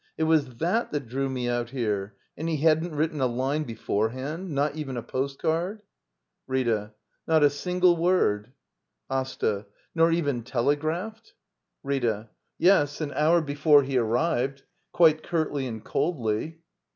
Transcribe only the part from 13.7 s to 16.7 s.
he arrived— quite curtly and coldly.